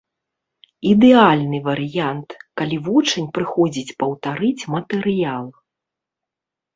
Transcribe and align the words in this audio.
Ідэальны 0.91 1.57
варыянт, 1.67 2.29
калі 2.61 2.77
вучань 2.87 3.27
прыходзіць 3.35 3.95
паўтарыць 3.99 4.67
матэрыял. 4.77 5.45